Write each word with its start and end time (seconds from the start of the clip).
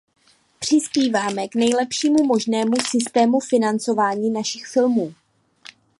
Přispíváme 0.59 1.47
k 1.47 1.55
nejlepšímu 1.55 2.23
možnému 2.25 2.71
systému 2.91 3.39
financování 3.39 4.29
našich 4.29 4.67
filmů. 4.67 5.13